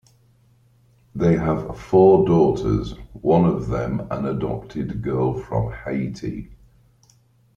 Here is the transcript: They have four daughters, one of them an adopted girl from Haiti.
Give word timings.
They 1.13 1.35
have 1.37 1.77
four 1.79 2.25
daughters, 2.25 2.93
one 3.13 3.45
of 3.45 3.67
them 3.67 4.07
an 4.09 4.25
adopted 4.25 5.03
girl 5.03 5.37
from 5.39 5.71
Haiti. 5.73 6.49